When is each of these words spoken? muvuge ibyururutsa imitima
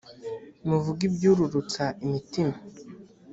muvuge 0.67 1.01
ibyururutsa 1.09 1.83
imitima 2.03 2.55